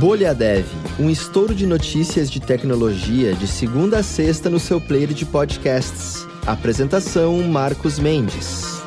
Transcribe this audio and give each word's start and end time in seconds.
Bolha 0.00 0.34
Dev, 0.34 0.64
um 0.98 1.10
estouro 1.10 1.54
de 1.54 1.66
notícias 1.66 2.30
de 2.30 2.40
tecnologia 2.40 3.34
de 3.34 3.46
segunda 3.46 3.98
a 3.98 4.02
sexta 4.02 4.48
no 4.48 4.58
seu 4.58 4.80
player 4.80 5.12
de 5.12 5.26
podcasts. 5.26 6.26
Apresentação 6.46 7.42
Marcos 7.42 7.98
Mendes. 7.98 8.80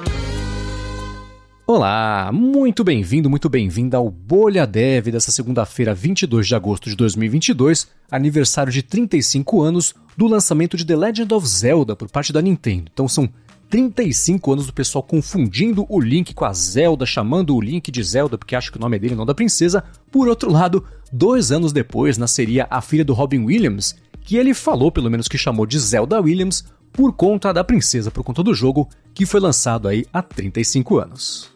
Olá, 1.68 2.32
muito 2.34 2.84
bem-vindo, 2.84 3.30
muito 3.30 3.48
bem-vinda 3.48 3.98
ao 3.98 4.10
Bolha 4.10 4.66
Dev 4.66 5.10
dessa 5.10 5.32
segunda-feira, 5.32 5.94
22 5.94 6.48
de 6.48 6.56
agosto 6.56 6.90
de 6.90 6.96
2022, 6.96 7.88
aniversário 8.10 8.74
de 8.74 8.82
35 8.82 9.62
anos 9.62 9.94
do 10.18 10.26
lançamento 10.26 10.76
de 10.76 10.84
The 10.84 10.96
Legend 10.96 11.32
of 11.32 11.48
Zelda 11.48 11.96
por 11.96 12.10
parte 12.10 12.34
da 12.34 12.42
Nintendo. 12.42 12.90
Então 12.92 13.08
são 13.08 13.30
35 13.70 14.54
anos 14.54 14.66
do 14.68 14.74
pessoal 14.74 15.04
confundindo 15.04 15.86
o 15.90 16.00
Link 16.00 16.34
com 16.34 16.46
a 16.46 16.54
Zelda, 16.54 17.06
chamando 17.06 17.56
o 17.56 17.62
Link 17.62 17.92
de 17.92 18.04
Zelda 18.04 18.38
porque 18.38 18.56
acha 18.56 18.72
que 18.72 18.78
o 18.78 18.82
nome 18.82 18.98
é 18.98 19.00
dele 19.00 19.16
não 19.16 19.26
da 19.26 19.34
princesa. 19.34 19.84
Por 20.12 20.28
outro 20.28 20.52
lado, 20.52 20.86
dois 21.12 21.52
anos 21.52 21.74
depois 21.74 22.18
nasceria 22.18 22.68
a 22.70 22.82
filha 22.82 23.06
do 23.06 23.14
Robin 23.14 23.40
Williams, 23.40 23.96
que 24.22 24.38
ele 24.38 24.54
falou 24.54 24.92
pelo 24.92 25.10
menos 25.10 25.28
que 25.28 25.38
chamou 25.38 25.66
de 25.66 25.80
Zelda 25.80 26.22
Williams 26.22 26.66
por 26.92 27.14
conta 27.14 27.52
da 27.52 27.64
princesa, 27.64 28.12
por 28.12 28.24
conta 28.24 28.44
do 28.44 28.54
jogo 28.54 28.88
que 29.14 29.26
foi 29.26 29.40
lançado 29.40 29.88
aí 29.88 30.06
há 30.14 30.22
35 30.22 31.00
anos. 31.00 31.53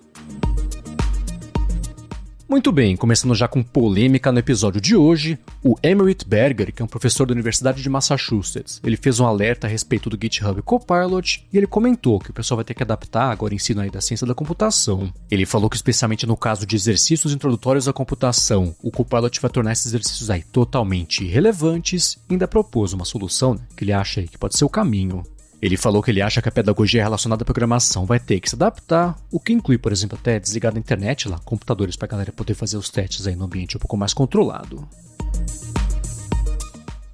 Muito 2.50 2.72
bem, 2.72 2.96
começando 2.96 3.36
já 3.36 3.46
com 3.46 3.62
polêmica 3.62 4.32
no 4.32 4.40
episódio 4.40 4.80
de 4.80 4.96
hoje, 4.96 5.38
o 5.62 5.76
Emmerich 5.84 6.26
Berger, 6.26 6.74
que 6.74 6.82
é 6.82 6.86
um 6.86 6.88
professor 6.88 7.28
da 7.28 7.34
Universidade 7.34 7.84
de 7.84 7.90
Massachusetts, 7.90 8.80
ele 8.86 8.96
fez 8.96 9.20
um 9.20 9.26
alerta 9.26 9.68
a 9.68 9.70
respeito 9.70 10.10
do 10.10 10.18
GitHub 10.20 10.62
Copilot 10.62 11.46
e 11.52 11.58
ele 11.58 11.68
comentou 11.68 12.20
que 12.20 12.30
o 12.30 12.34
pessoal 12.34 12.56
vai 12.56 12.64
ter 12.64 12.74
que 12.74 12.82
adaptar 12.82 13.32
agora 13.32 13.54
ensino 13.54 13.82
aí 13.82 13.90
da 13.90 14.00
ciência 14.00 14.26
da 14.26 14.34
computação. 14.34 15.12
Ele 15.30 15.46
falou 15.46 15.70
que 15.70 15.76
especialmente 15.76 16.26
no 16.26 16.38
caso 16.38 16.66
de 16.66 16.78
exercícios 16.78 17.34
introdutórios 17.34 17.90
à 17.90 17.92
computação, 17.92 18.74
o 18.82 18.92
Copilot 18.92 19.42
vai 19.42 19.52
tornar 19.52 19.74
esses 19.74 19.88
exercícios 19.88 20.30
aí 20.30 20.42
totalmente 20.42 21.26
irrelevantes 21.26 22.18
e 22.30 22.34
ainda 22.34 22.48
propôs 22.48 22.94
uma 22.94 23.04
solução 23.04 23.56
né, 23.56 23.60
que 23.76 23.84
ele 23.84 23.92
acha 23.92 24.22
aí 24.22 24.28
que 24.28 24.38
pode 24.38 24.58
ser 24.58 24.64
o 24.64 24.70
caminho. 24.70 25.22
Ele 25.60 25.76
falou 25.76 26.04
que 26.04 26.12
ele 26.12 26.22
acha 26.22 26.42
que 26.42 26.50
a 26.50 26.52
pedagogia 26.52 27.02
relacionada 27.02 27.42
à 27.42 27.46
programação 27.46 28.06
vai 28.06 28.20
ter 28.20 28.40
que 28.40 28.50
se 28.50 28.56
adaptar, 28.56 29.16
o 29.32 29.40
que 29.40 29.54
inclui, 29.54 29.78
por 29.78 29.92
exemplo, 29.92 30.18
até 30.20 30.40
desligar 30.40 30.72
da 30.72 30.80
internet 30.80 31.28
lá, 31.28 31.40
computadores 31.40 31.96
para 31.96 32.06
a 32.06 32.10
galera 32.10 32.32
poder 32.32 32.54
fazer 32.54 32.78
os 32.78 32.90
testes 32.90 33.26
aí 33.26 33.36
no 33.36 33.46
ambiente 33.46 33.76
um 33.76 33.80
pouco 33.80 33.98
mais 33.98 34.14
controlado. 34.14 34.88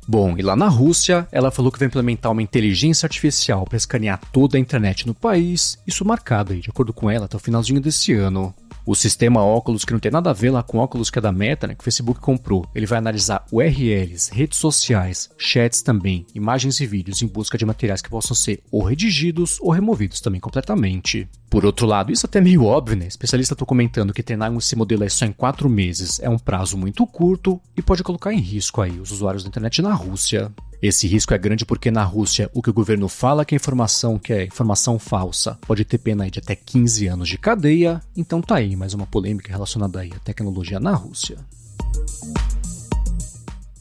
Bom, 0.05 0.38
e 0.38 0.41
lá 0.41 0.55
na 0.55 0.67
Rússia, 0.67 1.25
ela 1.31 1.49
falou 1.49 1.71
que 1.71 1.80
vai 1.80 1.88
implementar 1.88 2.31
uma 2.31 2.41
inteligência 2.41 3.05
artificial 3.05 3.64
para 3.64 3.77
escanear 3.77 4.19
toda 4.33 4.58
a 4.58 4.59
internet 4.59 5.08
no 5.08 5.14
país, 5.14 5.77
isso 5.88 6.03
marcado 6.03 6.52
aí, 6.52 6.59
de 6.59 6.69
acordo 6.69 6.91
com 6.91 7.09
ela, 7.09 7.25
até 7.25 7.38
o 7.38 7.39
finalzinho 7.39 7.80
desse 7.80 8.14
ano. 8.14 8.53
O 8.86 8.95
sistema 8.95 9.42
óculos, 9.42 9.86
que 9.86 9.94
não 9.94 10.00
tem 10.00 10.12
nada 10.12 10.30
a 10.30 10.34
ver 10.34 10.50
lá 10.50 10.62
com 10.62 10.78
óculos 10.78 11.09
que 11.09 11.17
é 11.17 11.22
da 11.22 11.31
Meta, 11.31 11.67
né, 11.67 11.73
que 11.73 11.80
o 11.80 11.84
Facebook 11.84 12.20
comprou, 12.20 12.66
ele 12.76 12.86
vai 12.86 12.98
analisar 12.98 13.45
URLs, 13.50 14.30
redes 14.34 14.58
sociais, 14.58 15.30
chats 15.38 15.81
também, 15.81 16.26
imagens 16.36 16.81
e 16.81 16.86
vídeos 16.86 17.22
em 17.22 17.28
busca 17.28 17.58
de 17.58 17.66
materiais 17.66 18.02
que 18.02 18.09
possam 18.09 18.36
ser 18.36 18.61
ou 18.70 18.84
redigidos 18.84 19.58
ou 19.61 19.72
removidos 19.72 20.20
também 20.20 20.42
completamente. 20.42 21.30
Por 21.50 21.66
outro 21.66 21.88
lado, 21.88 22.11
isso 22.11 22.26
até 22.26 22.39
é 22.39 22.42
meio 22.42 22.66
óbvio, 22.66 22.98
né? 22.98 23.08
Especialista 23.08 23.54
estou 23.54 23.66
comentando 23.66 24.11
que 24.11 24.23
treinar 24.23 24.54
esse 24.58 24.76
modelo 24.76 25.04
aí 25.04 25.09
só 25.09 25.26
em 25.26 25.31
4 25.31 25.70
meses 25.70 26.20
é 26.20 26.28
um 26.28 26.38
prazo 26.38 26.78
muito 26.78 27.08
curto 27.08 27.61
e 27.78 27.81
pode 27.81 28.04
colocar 28.04 28.34
em 28.34 28.39
risco 28.39 28.81
aí 28.81 29.00
os 29.00 29.11
usuários 29.11 29.44
da 29.44 29.50
internet 29.50 29.81
na 29.81 29.94
Rússia. 29.94 30.52
Esse 30.84 31.08
risco 31.08 31.34
é 31.34 31.38
grande 31.38 31.66
porque 31.66 31.89
na 31.89 32.03
Rússia 32.03 32.52
o 32.53 32.62
que 32.62 32.70
o 32.70 32.73
governo 32.73 33.08
fala 33.08 33.45
que 33.45 33.56
é 33.56 33.58
informação 33.58 34.20
que 34.20 34.34
é 34.34 34.44
informação 34.44 35.00
falsa 35.00 35.58
pode 35.66 35.86
ter 35.86 35.98
pena 35.98 36.30
de 36.30 36.39
até 36.39 36.58
15 36.58 37.08
anos 37.08 37.30
de 37.30 37.38
cadeia, 37.38 38.02
então 38.17 38.42
tá 38.42 38.56
aí 38.56 38.76
mais 38.76 38.94
uma 38.94 39.08
polêmica 39.08 39.50
relacionada 39.50 40.02
aí 40.02 40.11
à 40.14 40.20
tecnologia 40.20 40.81
na 40.81 40.94
Rússia. 40.94 41.38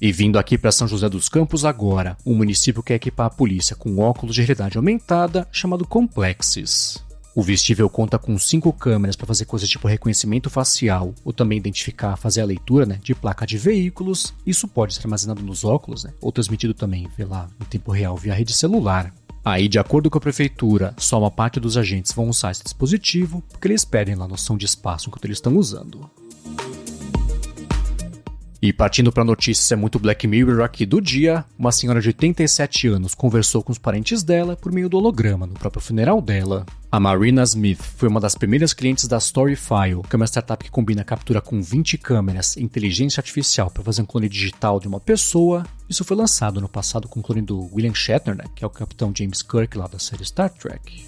E 0.00 0.12
vindo 0.12 0.38
aqui 0.38 0.56
para 0.56 0.70
São 0.70 0.86
José 0.86 1.08
dos 1.08 1.28
Campos 1.28 1.64
agora, 1.64 2.16
um 2.24 2.36
município 2.36 2.84
quer 2.84 2.94
equipar 2.94 3.26
a 3.26 3.30
polícia 3.30 3.74
com 3.74 3.98
óculos 3.98 4.36
de 4.36 4.42
realidade 4.42 4.76
aumentada 4.76 5.48
chamado 5.50 5.84
Complexes. 5.84 7.02
O 7.34 7.42
vestível 7.42 7.88
conta 7.88 8.18
com 8.18 8.38
cinco 8.38 8.72
câmeras 8.72 9.16
para 9.16 9.26
fazer 9.26 9.46
coisas 9.46 9.68
tipo 9.68 9.88
reconhecimento 9.88 10.50
facial 10.50 11.14
ou 11.24 11.32
também 11.32 11.56
identificar, 11.56 12.16
fazer 12.16 12.42
a 12.42 12.44
leitura 12.44 12.84
né, 12.84 13.00
de 13.02 13.14
placa 13.14 13.46
de 13.46 13.56
veículos. 13.56 14.34
Isso 14.46 14.68
pode 14.68 14.94
ser 14.94 15.00
armazenado 15.00 15.42
nos 15.42 15.64
óculos 15.64 16.04
né, 16.04 16.12
ou 16.20 16.30
transmitido 16.30 16.74
também 16.74 17.08
lá 17.18 17.48
em 17.58 17.64
tempo 17.64 17.90
real 17.90 18.16
via 18.16 18.34
rede 18.34 18.52
celular. 18.52 19.14
Aí, 19.44 19.66
de 19.66 19.78
acordo 19.78 20.10
com 20.10 20.18
a 20.18 20.20
prefeitura, 20.20 20.94
só 20.98 21.18
uma 21.18 21.30
parte 21.30 21.58
dos 21.58 21.76
agentes 21.76 22.12
vão 22.12 22.28
usar 22.28 22.52
esse 22.52 22.62
dispositivo 22.62 23.42
porque 23.50 23.66
eles 23.66 23.84
perdem 23.84 24.14
lá 24.14 24.26
a 24.26 24.28
noção 24.28 24.56
de 24.56 24.66
espaço 24.66 25.08
enquanto 25.08 25.24
eles 25.24 25.38
estão 25.38 25.56
usando. 25.56 26.08
E 28.62 28.72
partindo 28.72 29.10
para 29.10 29.24
notícias 29.24 29.72
é 29.72 29.74
muito 29.74 29.98
Black 29.98 30.24
Mirror 30.24 30.62
aqui 30.62 30.86
do 30.86 31.00
dia, 31.00 31.44
uma 31.58 31.72
senhora 31.72 32.00
de 32.00 32.10
87 32.10 32.86
anos 32.86 33.12
conversou 33.12 33.60
com 33.60 33.72
os 33.72 33.78
parentes 33.78 34.22
dela 34.22 34.56
por 34.56 34.70
meio 34.70 34.88
do 34.88 34.96
holograma 34.96 35.48
no 35.48 35.54
próprio 35.54 35.82
funeral 35.82 36.22
dela. 36.22 36.64
A 36.88 37.00
Marina 37.00 37.42
Smith 37.42 37.82
foi 37.82 38.08
uma 38.08 38.20
das 38.20 38.36
primeiras 38.36 38.72
clientes 38.72 39.08
da 39.08 39.18
Storyfile, 39.18 40.02
que 40.08 40.14
é 40.14 40.16
uma 40.16 40.28
startup 40.28 40.62
que 40.62 40.70
combina 40.70 41.02
captura 41.02 41.40
com 41.40 41.60
20 41.60 41.98
câmeras 41.98 42.54
e 42.54 42.62
inteligência 42.62 43.20
artificial 43.20 43.68
para 43.68 43.82
fazer 43.82 44.02
um 44.02 44.06
clone 44.06 44.28
digital 44.28 44.78
de 44.78 44.86
uma 44.86 45.00
pessoa. 45.00 45.64
Isso 45.88 46.04
foi 46.04 46.16
lançado 46.16 46.60
no 46.60 46.68
passado 46.68 47.08
com 47.08 47.18
o 47.18 47.22
clone 47.22 47.42
do 47.42 47.68
William 47.74 47.94
Shatner, 47.94 48.36
né, 48.36 48.44
que 48.54 48.62
é 48.62 48.66
o 48.66 48.70
capitão 48.70 49.12
James 49.12 49.42
Kirk 49.42 49.76
lá 49.76 49.88
da 49.88 49.98
série 49.98 50.24
Star 50.24 50.50
Trek. 50.50 51.04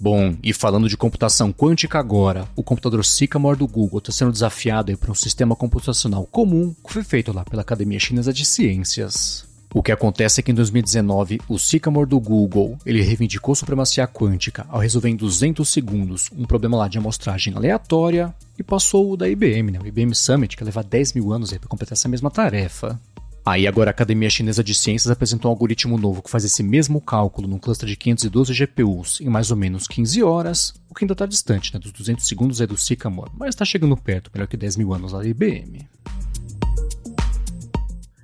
Bom, 0.00 0.34
e 0.42 0.54
falando 0.54 0.88
de 0.88 0.96
computação 0.96 1.52
quântica 1.52 1.98
agora, 1.98 2.48
o 2.56 2.62
computador 2.62 3.04
Sycamore 3.04 3.58
do 3.58 3.68
Google 3.68 3.98
está 3.98 4.10
sendo 4.10 4.32
desafiado 4.32 4.96
para 4.96 5.12
um 5.12 5.14
sistema 5.14 5.54
computacional 5.54 6.24
comum 6.24 6.74
que 6.82 6.90
foi 6.94 7.04
feito 7.04 7.34
lá 7.34 7.44
pela 7.44 7.60
Academia 7.60 8.00
Chinesa 8.00 8.32
de 8.32 8.46
Ciências. 8.46 9.44
O 9.74 9.82
que 9.82 9.92
acontece 9.92 10.40
é 10.40 10.42
que 10.42 10.50
em 10.50 10.54
2019, 10.54 11.42
o 11.46 11.58
Sycamore 11.58 12.08
do 12.08 12.18
Google, 12.18 12.78
ele 12.84 13.02
reivindicou 13.02 13.54
supremacia 13.54 14.06
quântica 14.06 14.66
ao 14.70 14.80
resolver 14.80 15.10
em 15.10 15.16
200 15.16 15.68
segundos 15.68 16.30
um 16.34 16.46
problema 16.46 16.78
lá 16.78 16.88
de 16.88 16.96
amostragem 16.96 17.54
aleatória 17.54 18.34
e 18.58 18.62
passou 18.62 19.12
o 19.12 19.16
da 19.18 19.28
IBM, 19.28 19.70
né, 19.70 19.78
o 19.80 19.86
IBM 19.86 20.14
Summit, 20.14 20.56
que 20.56 20.62
ia 20.62 20.66
levar 20.66 20.82
10 20.82 21.12
mil 21.12 21.30
anos 21.30 21.52
para 21.52 21.68
completar 21.68 21.92
essa 21.92 22.08
mesma 22.08 22.30
tarefa. 22.30 22.98
Aí 23.44 23.66
agora 23.66 23.90
a 23.90 23.92
Academia 23.92 24.28
Chinesa 24.28 24.62
de 24.62 24.74
Ciências 24.74 25.10
apresentou 25.10 25.50
um 25.50 25.54
algoritmo 25.54 25.96
novo 25.96 26.22
que 26.22 26.30
faz 26.30 26.44
esse 26.44 26.62
mesmo 26.62 27.00
cálculo 27.00 27.48
num 27.48 27.58
cluster 27.58 27.88
de 27.88 27.96
512 27.96 28.52
GPUs 28.52 29.20
em 29.20 29.28
mais 29.28 29.50
ou 29.50 29.56
menos 29.56 29.86
15 29.86 30.22
horas, 30.22 30.74
o 30.88 30.94
que 30.94 31.04
ainda 31.04 31.14
está 31.14 31.26
distante 31.26 31.72
né, 31.72 31.80
dos 31.80 31.92
200 31.92 32.26
segundos 32.26 32.60
é 32.60 32.66
do 32.66 32.76
Sycamore, 32.76 33.30
mas 33.34 33.50
está 33.50 33.64
chegando 33.64 33.96
perto, 33.96 34.30
melhor 34.34 34.46
que 34.46 34.56
10 34.56 34.76
mil 34.76 34.92
anos 34.92 35.12
lá 35.12 35.20
da 35.20 35.28
IBM. 35.28 35.88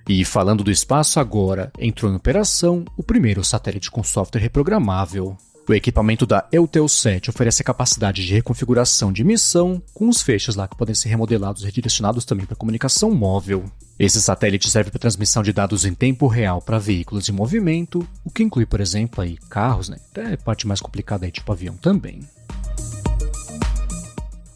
E 0.09 0.25
falando 0.25 0.62
do 0.62 0.71
espaço 0.71 1.19
agora, 1.19 1.72
entrou 1.78 2.12
em 2.12 2.15
operação 2.15 2.84
o 2.97 3.03
primeiro 3.03 3.43
satélite 3.43 3.91
com 3.91 4.05
software 4.05 4.41
reprogramável. 4.41 5.37
O 5.69 5.75
equipamento 5.75 6.25
da 6.25 6.47
Eutelsat 6.53 7.28
oferece 7.28 7.60
a 7.60 7.65
capacidade 7.65 8.25
de 8.25 8.32
reconfiguração 8.32 9.12
de 9.12 9.25
missão, 9.25 9.82
com 9.93 10.09
os 10.09 10.22
feixes 10.22 10.54
lá 10.54 10.69
que 10.69 10.77
podem 10.77 10.94
ser 10.94 11.09
remodelados 11.09 11.62
e 11.62 11.65
redirecionados 11.65 12.25
também 12.25 12.47
para 12.47 12.54
comunicação 12.54 13.10
móvel. 13.10 13.65
Esse 13.99 14.22
satélite 14.22 14.71
serve 14.71 14.93
para 14.93 15.00
transmissão 15.00 15.43
de 15.43 15.53
dados 15.53 15.84
em 15.84 15.93
tempo 15.93 16.28
real 16.28 16.62
para 16.62 16.78
veículos 16.78 17.28
em 17.28 17.32
movimento, 17.32 18.06
o 18.25 18.31
que 18.31 18.44
inclui, 18.44 18.65
por 18.65 18.81
exemplo, 18.81 19.21
aí, 19.21 19.37
carros, 19.50 19.88
né? 19.88 19.97
até 20.12 20.37
parte 20.37 20.69
mais 20.69 20.81
complicada 20.81 21.25
aí, 21.25 21.32
tipo 21.32 21.50
avião 21.50 21.76
também. 21.76 22.21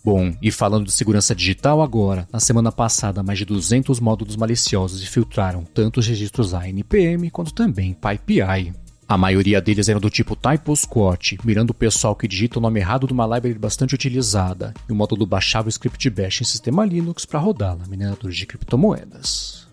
Bom, 0.04 0.32
e 0.41 0.50
falando 0.50 0.87
de 0.87 0.93
segurança 0.93 1.34
digital 1.34 1.82
agora, 1.82 2.26
na 2.32 2.41
semana 2.41 2.70
passada 2.72 3.22
mais 3.22 3.38
de 3.38 3.44
200 3.44 3.99
módulos 4.00 4.37
maliciosos 4.37 5.03
infiltraram 5.03 5.62
tanto 5.62 6.00
os 6.00 6.06
registros 6.06 6.54
ANPM 6.54 7.31
quanto 7.31 7.53
também 7.53 7.94
PyPI. 7.94 8.72
A 9.10 9.19
maioria 9.19 9.60
deles 9.60 9.88
eram 9.88 10.00
do 10.00 10.09
tipo 10.09 10.37
TypoSquat, 10.37 11.37
mirando 11.43 11.71
o 11.71 11.75
pessoal 11.75 12.15
que 12.15 12.28
digita 12.28 12.61
o 12.61 12.62
nome 12.62 12.79
errado 12.79 13.08
de 13.08 13.12
uma 13.12 13.25
library 13.25 13.58
bastante 13.58 13.93
utilizada, 13.93 14.73
e 14.88 14.93
o 14.93 14.94
módulo 14.94 15.26
baixava 15.26 15.67
o 15.67 15.69
script 15.69 16.08
bash 16.11 16.43
em 16.43 16.44
sistema 16.44 16.85
Linux 16.85 17.26
para 17.26 17.40
rodar 17.40 17.76
lá 17.76 17.85
mineradores 17.88 18.37
de 18.37 18.46
criptomoedas. 18.46 19.67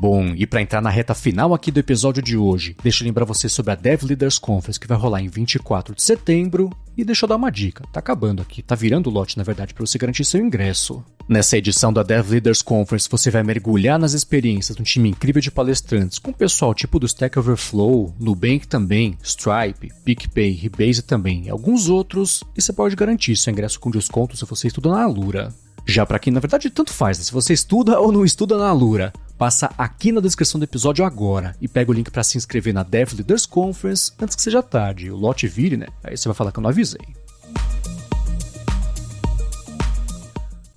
Bom, 0.00 0.32
e 0.34 0.46
para 0.46 0.62
entrar 0.62 0.80
na 0.80 0.88
reta 0.88 1.14
final 1.14 1.52
aqui 1.52 1.70
do 1.70 1.78
episódio 1.78 2.22
de 2.22 2.38
hoje, 2.38 2.74
deixa 2.82 3.04
eu 3.04 3.06
lembrar 3.06 3.26
você 3.26 3.50
sobre 3.50 3.72
a 3.72 3.74
Dev 3.74 4.04
Leaders 4.04 4.38
Conference 4.38 4.80
que 4.80 4.86
vai 4.86 4.96
rolar 4.96 5.20
em 5.20 5.28
24 5.28 5.94
de 5.94 6.02
setembro. 6.02 6.70
E 6.96 7.04
deixa 7.04 7.24
eu 7.24 7.28
dar 7.28 7.36
uma 7.36 7.50
dica, 7.50 7.84
tá 7.92 7.98
acabando 7.98 8.40
aqui, 8.40 8.62
tá 8.62 8.76
virando 8.76 9.10
lote 9.10 9.36
na 9.36 9.42
verdade 9.42 9.74
para 9.74 9.84
você 9.84 9.98
garantir 9.98 10.24
seu 10.24 10.40
ingresso. 10.40 11.04
Nessa 11.28 11.58
edição 11.58 11.92
da 11.92 12.04
Dev 12.04 12.30
Leaders 12.30 12.62
Conference 12.62 13.08
você 13.10 13.30
vai 13.30 13.42
mergulhar 13.42 13.98
nas 13.98 14.12
experiências 14.12 14.76
de 14.76 14.82
um 14.82 14.84
time 14.84 15.08
incrível 15.08 15.42
de 15.42 15.50
palestrantes, 15.50 16.20
com 16.20 16.32
pessoal 16.32 16.72
tipo 16.72 17.00
do 17.00 17.06
Stack 17.06 17.36
Overflow, 17.36 18.14
Nubank 18.20 18.68
também, 18.68 19.18
Stripe, 19.22 19.92
PicPay, 20.04 20.52
Rebase 20.52 21.02
também 21.02 21.46
e 21.46 21.50
alguns 21.50 21.88
outros, 21.88 22.44
e 22.56 22.62
você 22.62 22.72
pode 22.72 22.94
garantir 22.94 23.36
seu 23.36 23.50
ingresso 23.50 23.80
com 23.80 23.90
desconto 23.90 24.36
se 24.36 24.44
você 24.44 24.68
estuda 24.68 24.90
na 24.90 25.02
Alura. 25.02 25.52
Já 25.86 26.06
para 26.06 26.18
quem 26.18 26.32
na 26.32 26.40
verdade 26.40 26.70
tanto 26.70 26.92
faz, 26.92 27.18
né? 27.18 27.24
se 27.24 27.32
você 27.32 27.52
estuda 27.52 27.98
ou 27.98 28.12
não 28.12 28.24
estuda 28.24 28.56
na 28.56 28.68
Alura, 28.68 29.12
passa 29.38 29.72
aqui 29.76 30.12
na 30.12 30.20
descrição 30.20 30.58
do 30.58 30.64
episódio 30.64 31.04
agora 31.04 31.56
e 31.60 31.68
pega 31.68 31.90
o 31.90 31.94
link 31.94 32.10
para 32.10 32.22
se 32.22 32.38
inscrever 32.38 32.72
na 32.72 32.82
Dev 32.82 33.12
Leaders 33.14 33.46
Conference 33.46 34.12
antes 34.20 34.36
que 34.36 34.42
seja 34.42 34.62
tarde. 34.62 35.10
O 35.10 35.16
lote 35.16 35.46
vire, 35.46 35.76
né? 35.76 35.86
Aí 36.02 36.16
você 36.16 36.28
vai 36.28 36.34
falar 36.34 36.52
que 36.52 36.58
eu 36.58 36.62
não 36.62 36.70
avisei. 36.70 37.00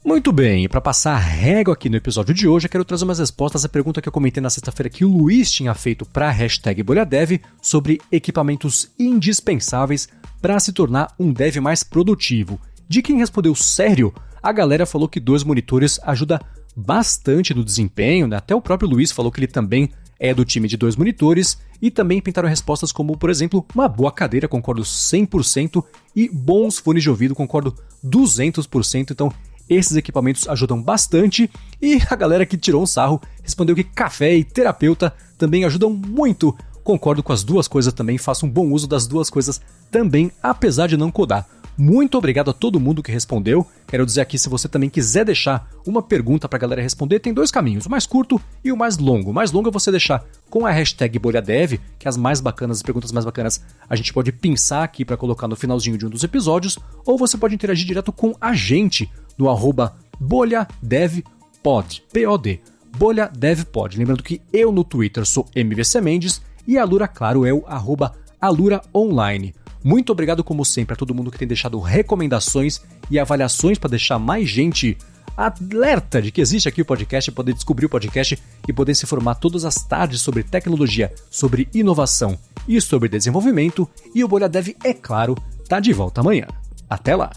Muito 0.04 0.32
bem, 0.32 0.64
e 0.64 0.70
para 0.70 0.80
passar 0.80 1.16
a 1.16 1.20
régua 1.20 1.74
aqui 1.74 1.90
no 1.90 1.98
episódio 1.98 2.34
de 2.34 2.48
hoje, 2.48 2.66
eu 2.66 2.70
quero 2.70 2.86
trazer 2.86 3.04
umas 3.04 3.20
respostas 3.20 3.66
à 3.66 3.70
pergunta 3.70 4.02
que 4.02 4.08
eu 4.08 4.14
comentei 4.14 4.42
na 4.42 4.50
sexta-feira 4.50 4.90
que 4.90 5.04
o 5.04 5.10
Luiz 5.10 5.52
tinha 5.52 5.74
feito 5.74 6.06
para 6.06 6.30
a 6.30 6.32
hashtag 6.32 6.82
BolhaDev 6.82 7.42
sobre 7.62 8.00
equipamentos 8.10 8.90
indispensáveis 8.98 10.08
para 10.42 10.60
se 10.62 10.72
tornar 10.72 11.14
um 11.20 11.34
dev 11.34 11.58
mais 11.58 11.84
produtivo. 11.84 12.58
De 12.88 13.02
quem 13.02 13.18
respondeu 13.18 13.54
sério, 13.54 14.14
a 14.42 14.54
galera 14.54 14.86
falou 14.86 15.10
que 15.10 15.20
dois 15.20 15.44
monitores 15.44 16.00
ajuda 16.04 16.40
bastante 16.78 17.56
no 17.56 17.66
desempenho, 17.66 18.28
né? 18.28 18.38
até 18.38 18.54
o 18.54 18.62
próprio 18.62 18.88
Luiz 18.88 19.12
falou 19.12 19.32
que 19.32 19.40
ele 19.40 19.48
também 19.48 19.90
é 20.20 20.34
do 20.34 20.46
time 20.46 20.68
de 20.68 20.78
dois 20.78 20.96
monitores, 20.96 21.58
e 21.82 21.92
também 21.92 22.22
pintaram 22.22 22.50
respostas 22.50 22.92
como, 22.92 23.18
por 23.18 23.30
exemplo, 23.30 23.66
uma 23.74 23.88
boa 23.88 24.12
cadeira, 24.12 24.48
concordo 24.48 24.82
100%, 24.82 25.84
e 26.16 26.30
bons 26.30 26.78
fones 26.80 27.04
de 27.04 27.10
ouvido, 27.10 27.36
concordo 27.36 27.76
200%. 28.04 29.12
Então, 29.12 29.32
esses 29.70 29.96
equipamentos 29.96 30.48
ajudam 30.48 30.82
bastante. 30.82 31.50
E 31.82 32.00
a 32.10 32.16
galera 32.16 32.46
que 32.46 32.58
tirou 32.58 32.82
um 32.82 32.88
sarro 32.88 33.22
respondeu 33.44 33.76
que 33.76 33.84
café 33.84 34.36
e 34.36 34.44
terapeuta 34.44 35.14
também 35.38 35.66
ajudam 35.66 35.92
muito. 35.92 36.56
Concordo 36.84 37.22
com 37.22 37.34
as 37.34 37.44
duas 37.44 37.68
coisas 37.68 37.94
também, 37.94 38.18
faço 38.18 38.46
um 38.46 38.50
bom 38.50 38.72
uso 38.72 38.88
das 38.88 39.06
duas 39.06 39.30
coisas 39.30 39.62
também, 39.92 40.32
apesar 40.42 40.88
de 40.88 40.98
não 40.98 41.12
codar. 41.12 41.48
Muito 41.80 42.18
obrigado 42.18 42.50
a 42.50 42.54
todo 42.54 42.80
mundo 42.80 43.04
que 43.04 43.12
respondeu. 43.12 43.64
Quero 43.86 44.04
dizer 44.04 44.22
aqui, 44.22 44.40
se 44.40 44.50
você 44.50 44.68
também 44.68 44.90
quiser 44.90 45.24
deixar 45.24 45.70
uma 45.86 46.02
pergunta 46.02 46.50
para 46.50 46.58
a 46.58 46.60
galera 46.60 46.82
responder, 46.82 47.20
tem 47.20 47.32
dois 47.32 47.52
caminhos, 47.52 47.86
o 47.86 47.90
mais 47.90 48.08
curto 48.08 48.42
e 48.64 48.72
o 48.72 48.78
mais 48.78 48.98
longo. 48.98 49.30
O 49.30 49.34
mais 49.34 49.52
longo 49.52 49.70
é 49.70 49.72
você 49.72 49.92
deixar 49.92 50.26
com 50.50 50.66
a 50.66 50.72
hashtag 50.72 51.20
BolhaDev, 51.20 51.80
que 52.00 52.08
as 52.08 52.18
mais 52.18 52.42
bacanas, 52.42 52.78
as 52.78 52.84
perguntas 52.84 53.12
mais 53.12 53.26
bacanas, 53.26 53.64
a 53.88 53.96
gente 53.96 54.12
pode 54.12 54.32
pensar 54.32 54.84
aqui 54.84 55.06
para 55.06 55.16
colocar 55.16 55.48
no 55.48 55.56
finalzinho 55.56 56.00
de 56.00 56.06
um 56.08 56.10
dos 56.10 56.24
episódios, 56.24 56.80
ou 57.06 57.16
você 57.16 57.38
pode 57.38 57.54
interagir 57.54 57.86
direto 57.86 58.12
com 58.12 58.34
a 58.42 58.56
gente 58.56 59.08
no 59.38 59.48
arroba 59.48 59.96
bolhadevpod, 60.20 62.04
P-O-D, 62.12 62.60
bolhadevpod. 62.98 64.00
Lembrando 64.00 64.24
que 64.24 64.42
eu 64.52 64.72
no 64.72 64.84
Twitter 64.84 65.24
sou 65.28 65.46
MVC 65.56 66.02
Mendes 66.02 66.42
e 66.66 66.76
a 66.76 66.84
Lura, 66.84 67.08
claro, 67.08 67.46
é 67.46 67.54
o 67.54 67.64
arroba 67.68 68.14
aluraonline. 68.42 69.54
Muito 69.88 70.12
obrigado, 70.12 70.44
como 70.44 70.66
sempre, 70.66 70.96
a 70.96 70.98
todo 70.98 71.16
mundo 71.16 71.32
que 71.32 71.40
tem 71.40 71.48
deixado 71.48 71.80
recomendações 71.80 72.82
e 73.10 73.18
avaliações 73.18 73.78
para 73.78 73.92
deixar 73.92 74.20
mais 74.20 74.50
gente 74.50 74.98
alerta 75.38 76.22
de 76.22 76.30
que 76.30 76.42
existe 76.42 76.68
aqui 76.68 76.82
o 76.82 76.86
podcast, 76.86 77.32
poder 77.32 77.54
descobrir 77.54 77.86
o 77.86 77.90
podcast 77.90 78.38
e 78.68 78.74
poder 78.74 78.96
se 78.96 79.06
formar 79.06 79.36
todas 79.36 79.64
as 79.64 79.76
tardes 79.76 80.20
sobre 80.20 80.44
tecnologia, 80.44 81.14
sobre 81.32 81.70
inovação 81.74 82.38
e 82.68 82.82
sobre 82.82 83.08
desenvolvimento. 83.08 83.88
E 84.14 84.26
o 84.26 84.28
Bolha 84.28 84.50
Dev, 84.50 84.76
é 84.84 84.94
claro, 84.94 85.36
tá 85.70 85.80
de 85.80 85.94
volta 85.94 86.20
amanhã. 86.20 86.48
Até 86.90 87.16
lá! 87.16 87.32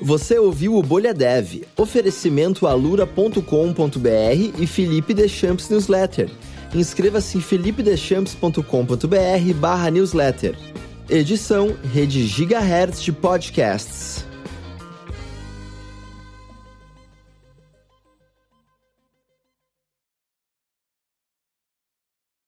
Você 0.00 0.38
ouviu 0.38 0.76
o 0.76 0.82
Bolha 0.82 1.12
Dev, 1.12 1.64
oferecimento 1.76 2.66
alura.com.br 2.66 3.42
e 4.58 4.66
Felipe 4.66 5.12
Deschamps 5.12 5.68
Newsletter. 5.68 6.30
Inscreva-se 6.74 7.38
em 7.38 7.40
felipedechamps.com.br 7.40 9.54
barra 9.60 9.90
newsletter. 9.90 10.56
Edição 11.08 11.76
Rede 11.92 12.26
Gigahertz 12.26 13.02
de 13.02 13.12
Podcasts. 13.12 14.24